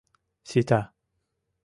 [0.49, 0.81] —Сита.